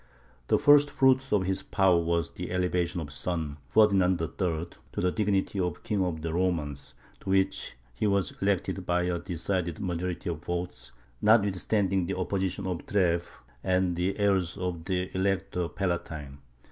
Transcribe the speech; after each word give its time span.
The 0.47 0.57
first 0.57 0.89
fruit 0.89 1.31
of 1.31 1.43
his 1.43 1.61
power 1.61 1.99
was 1.99 2.31
the 2.31 2.49
elevation 2.49 2.99
of 3.01 3.09
his 3.09 3.13
son, 3.15 3.57
Ferdinand 3.69 4.19
III., 4.19 4.39
to 4.93 4.99
the 4.99 5.11
dignity 5.11 5.59
of 5.59 5.83
King 5.83 6.03
of 6.03 6.23
the 6.23 6.33
Romans, 6.33 6.95
to 7.19 7.29
which 7.29 7.75
he 7.93 8.07
was 8.07 8.33
elected 8.41 8.87
by 8.87 9.03
a 9.03 9.19
decided 9.19 9.79
majority 9.79 10.27
of 10.27 10.43
votes, 10.43 10.91
notwithstanding 11.21 12.07
the 12.07 12.17
opposition 12.17 12.65
of 12.65 12.83
Treves, 12.87 13.29
and 13.63 13.89
of 13.89 13.95
the 13.97 14.17
heirs 14.17 14.57
of 14.57 14.85
the 14.85 15.11
Elector 15.13 15.69
Palatine. 15.69 16.39